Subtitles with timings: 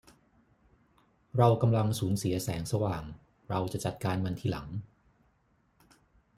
[1.37, 3.03] เรากำลังสูญเสียแสงสว่าง
[3.49, 4.67] เราจะจัดการมันทีหลัง